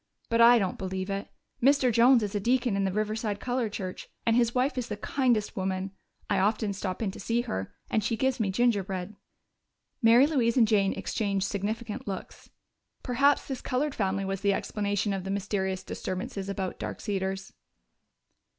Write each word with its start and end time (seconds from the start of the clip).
But 0.29 0.41
I 0.41 0.57
don't 0.57 0.79
believe 0.79 1.11
it. 1.11 1.27
Mr. 1.61 1.91
Jones 1.93 2.23
is 2.23 2.33
a 2.33 2.39
deacon 2.39 2.75
in 2.75 2.85
the 2.85 2.91
Riverside 2.91 3.39
Colored 3.39 3.71
Church, 3.71 4.09
and 4.25 4.35
his 4.35 4.55
wife 4.55 4.75
is 4.75 4.87
the 4.87 4.97
kindest 4.97 5.55
woman. 5.55 5.91
I 6.27 6.39
often 6.39 6.73
stop 6.73 7.03
in 7.03 7.11
to 7.11 7.19
see 7.19 7.41
her, 7.41 7.71
and 7.87 8.03
she 8.03 8.17
gives 8.17 8.39
me 8.39 8.49
gingerbread." 8.49 9.15
Mary 10.01 10.25
Louise 10.25 10.57
and 10.57 10.67
Jane 10.67 10.93
exchanged 10.93 11.45
significant 11.45 12.07
looks. 12.07 12.49
Perhaps 13.03 13.45
this 13.47 13.61
colored 13.61 13.93
family 13.93 14.25
was 14.25 14.41
the 14.41 14.53
explanation 14.53 15.13
of 15.13 15.23
the 15.23 15.29
mysterious 15.29 15.83
disturbances 15.83 16.49
about 16.49 16.79
Dark 16.79 16.99
Cedars. 16.99 17.53